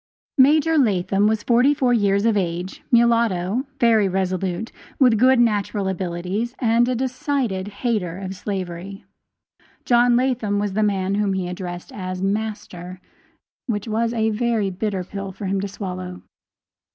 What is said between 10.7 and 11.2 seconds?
the man